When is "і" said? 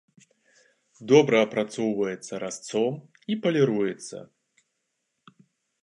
3.35-3.39